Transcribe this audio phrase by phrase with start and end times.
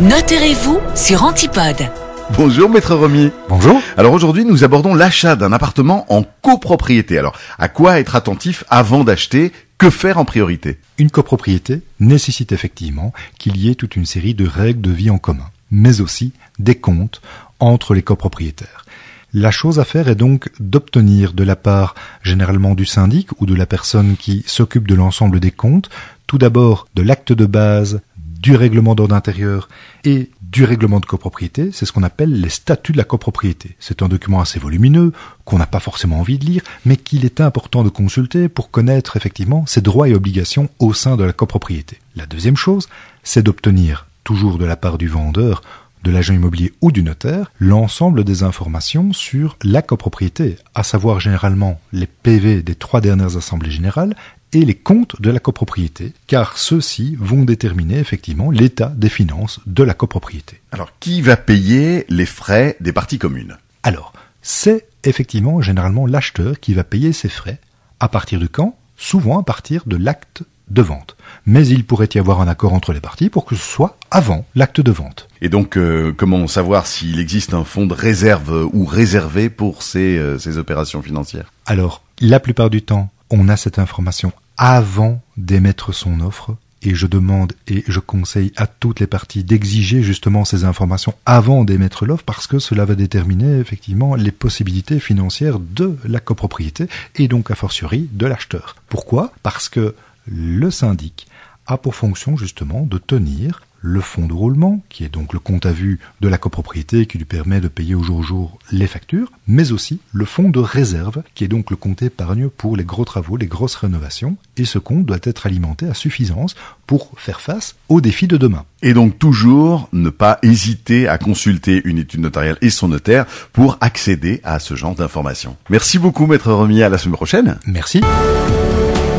[0.00, 1.90] Notez-vous sur Antipode.
[2.34, 3.32] Bonjour maître Remy.
[3.50, 3.82] Bonjour.
[3.98, 7.18] Alors aujourd'hui nous abordons l'achat d'un appartement en copropriété.
[7.18, 9.52] Alors à quoi être attentif avant d'acheter?
[9.76, 10.78] Que faire en priorité?
[10.96, 15.18] Une copropriété nécessite effectivement qu'il y ait toute une série de règles de vie en
[15.18, 17.20] commun, mais aussi des comptes
[17.58, 18.86] entre les copropriétaires.
[19.34, 23.54] La chose à faire est donc d'obtenir de la part généralement du syndic ou de
[23.54, 25.90] la personne qui s'occupe de l'ensemble des comptes,
[26.26, 28.00] tout d'abord de l'acte de base,
[28.40, 29.68] du règlement d'ordre intérieur
[30.04, 33.76] et du règlement de copropriété, c'est ce qu'on appelle les statuts de la copropriété.
[33.78, 35.12] C'est un document assez volumineux,
[35.44, 39.16] qu'on n'a pas forcément envie de lire, mais qu'il est important de consulter pour connaître
[39.16, 41.98] effectivement ses droits et obligations au sein de la copropriété.
[42.16, 42.88] La deuxième chose,
[43.22, 45.60] c'est d'obtenir, toujours de la part du vendeur,
[46.02, 51.78] de l'agent immobilier ou du notaire l'ensemble des informations sur la copropriété, à savoir généralement
[51.92, 54.16] les PV des trois dernières assemblées générales
[54.52, 59.82] et les comptes de la copropriété, car ceux-ci vont déterminer effectivement l'état des finances de
[59.82, 60.60] la copropriété.
[60.72, 63.56] Alors qui va payer les frais des parties communes?
[63.82, 67.58] Alors, c'est effectivement généralement l'acheteur qui va payer ses frais.
[68.00, 68.76] À partir de quand?
[68.96, 71.16] Souvent à partir de l'acte de vente.
[71.46, 74.46] Mais il pourrait y avoir un accord entre les parties pour que ce soit avant
[74.54, 75.28] l'acte de vente.
[75.40, 80.16] Et donc, euh, comment savoir s'il existe un fonds de réserve ou réservé pour ces,
[80.16, 81.52] euh, ces opérations financières?
[81.66, 87.06] Alors, la plupart du temps, on a cette information avant d'émettre son offre et je
[87.06, 92.24] demande et je conseille à toutes les parties d'exiger justement ces informations avant d'émettre l'offre
[92.24, 96.86] parce que cela va déterminer effectivement les possibilités financières de la copropriété
[97.16, 98.76] et donc a fortiori de l'acheteur.
[98.88, 99.32] Pourquoi?
[99.42, 99.94] Parce que
[100.26, 101.26] le syndic
[101.66, 105.66] a pour fonction justement de tenir le fonds de roulement, qui est donc le compte
[105.66, 108.86] à vue de la copropriété qui lui permet de payer au jour au jour les
[108.86, 112.84] factures, mais aussi le fonds de réserve, qui est donc le compte épargne pour les
[112.84, 116.54] gros travaux, les grosses rénovations, et ce compte doit être alimenté à suffisance
[116.86, 118.64] pour faire face aux défis de demain.
[118.82, 123.78] Et donc toujours ne pas hésiter à consulter une étude notariale et son notaire pour
[123.80, 125.56] accéder à ce genre d'informations.
[125.68, 127.58] Merci beaucoup maître Remy, à la semaine prochaine.
[127.66, 128.00] Merci.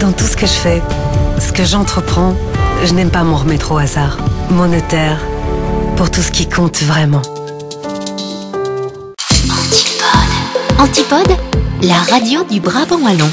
[0.00, 0.82] Dans tout ce que je fais,
[1.40, 2.36] ce que j'entreprends,
[2.84, 4.18] je n'aime pas m'en remettre au hasard.
[4.50, 5.20] Mon notaire,
[5.96, 7.22] pour tout ce qui compte vraiment.
[10.78, 11.36] Antipode,
[11.82, 13.28] la radio du Brabant Wallon.